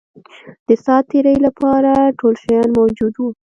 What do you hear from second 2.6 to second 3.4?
موجود وه.